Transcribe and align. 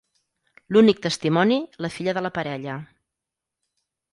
L'únic 0.77 1.01
testimoni, 1.03 1.59
la 1.87 1.91
filla 1.99 2.17
de 2.19 2.27
la 2.27 2.33
parella. 2.39 2.79